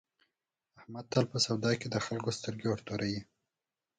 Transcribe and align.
احمد 0.79 1.05
تل 1.11 1.25
په 1.31 1.37
سودا 1.45 1.71
کې 1.79 1.87
د 1.89 1.95
خلکو 2.05 2.29
سترګې 2.37 2.67
ورتوروي. 2.69 3.21